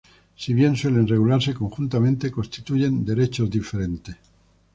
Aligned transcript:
Si 0.43 0.55
bien 0.55 0.75
suelen 0.75 1.05
regularse 1.07 1.53
conjuntamente, 1.53 2.31
constituyen 2.31 3.05
derechos 3.05 3.51
diferentes. 3.51 4.15